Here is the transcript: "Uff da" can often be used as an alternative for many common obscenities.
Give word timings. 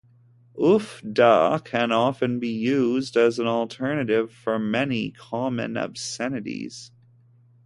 "Uff 0.59 0.99
da" 1.07 1.59
can 1.59 1.91
often 1.91 2.39
be 2.39 2.49
used 2.49 3.15
as 3.15 3.37
an 3.37 3.45
alternative 3.45 4.31
for 4.33 4.57
many 4.57 5.11
common 5.11 5.77
obscenities. 5.77 6.89